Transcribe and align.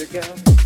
to 0.00 0.06
go. 0.06 0.59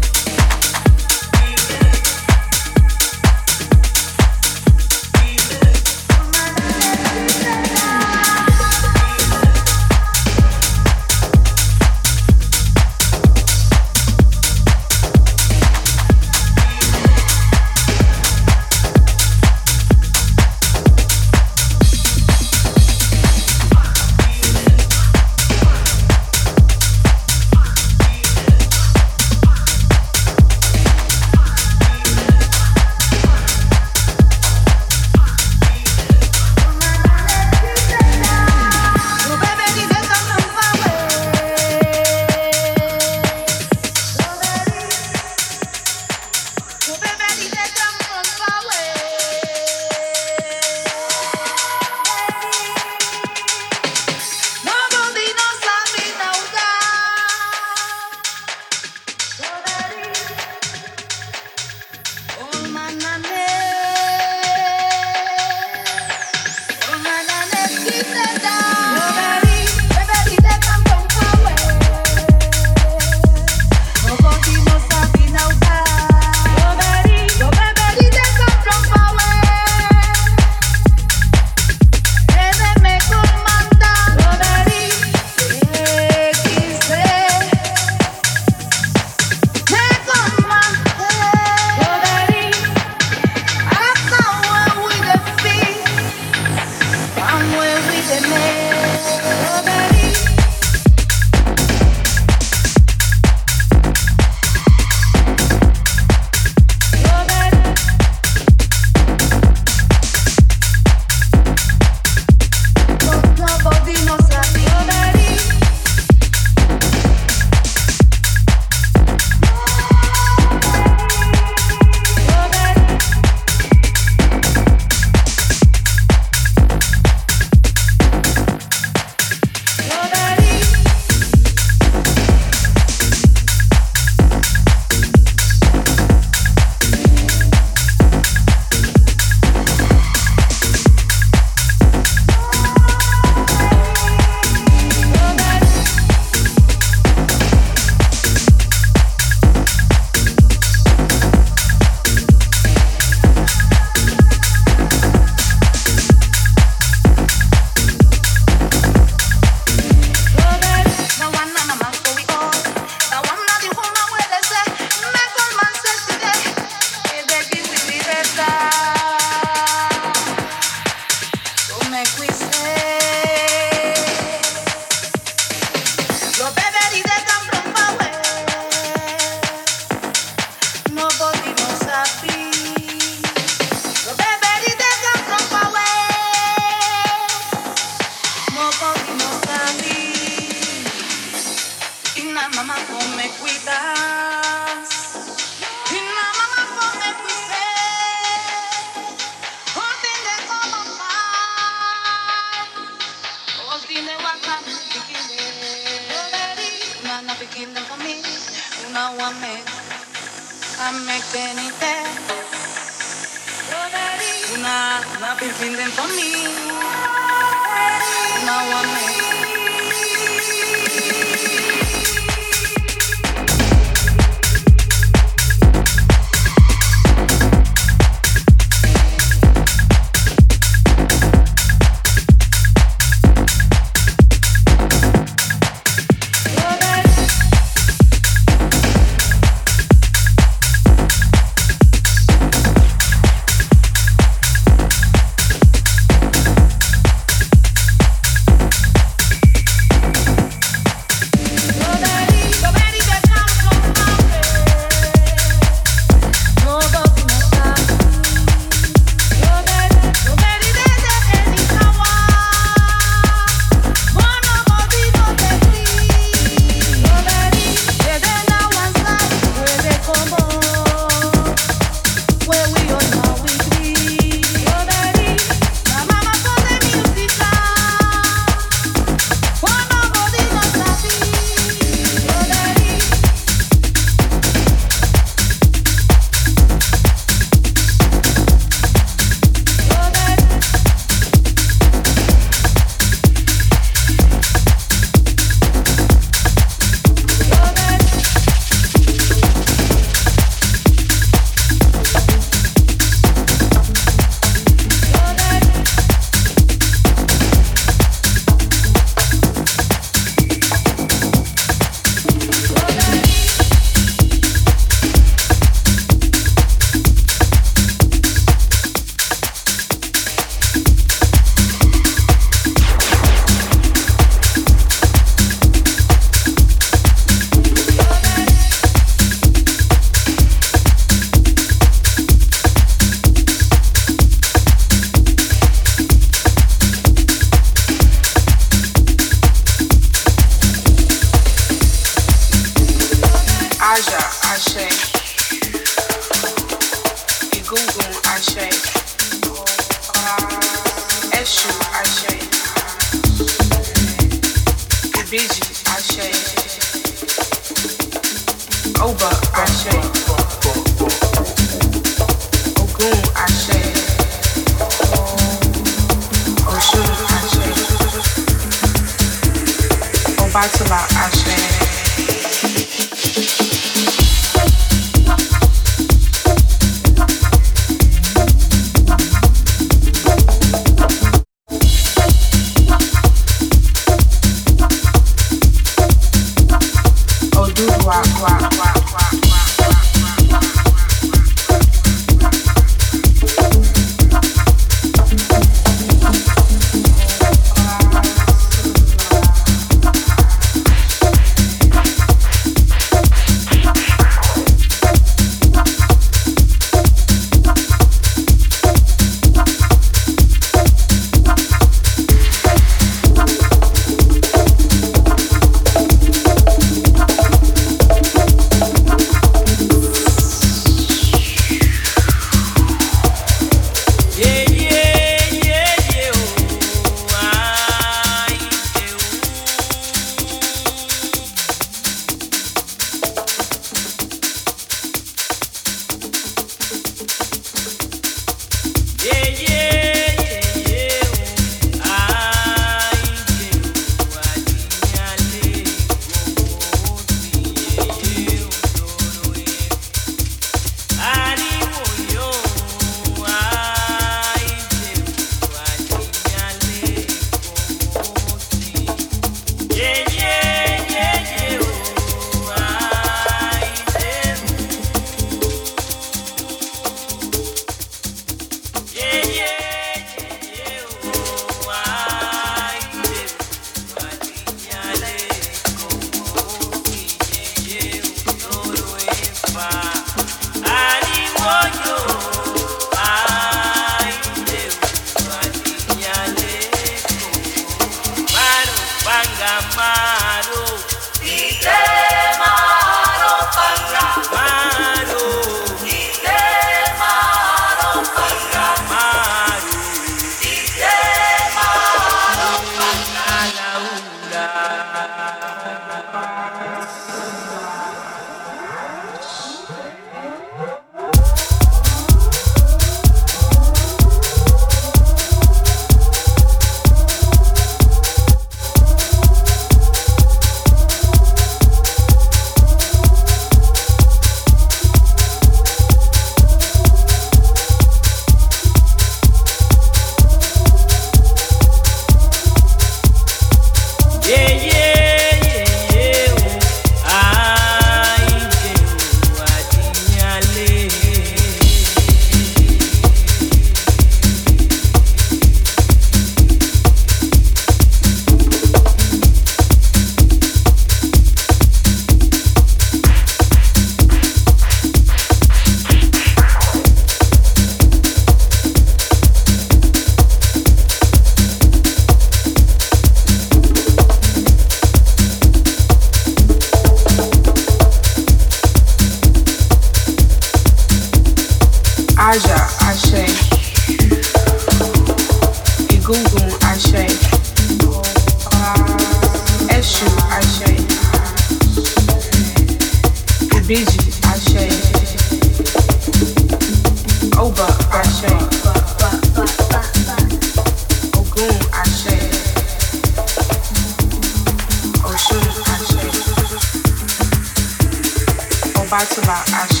parts 599.21 599.37
of 599.37 599.47
our 599.49 599.79
ashes. 599.79 600.00